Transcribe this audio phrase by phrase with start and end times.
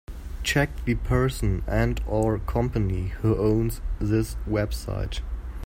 [0.41, 5.21] Check the person and/or company who owns this website.